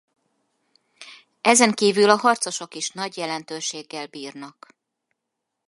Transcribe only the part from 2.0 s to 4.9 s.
a harcosok is nagy jelentőséggel bírnak.